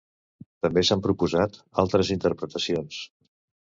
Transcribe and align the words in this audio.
També 0.67 0.83
s'han 0.87 1.03
proposat 1.09 1.61
altres 1.87 2.13
interpretacions. 2.19 3.09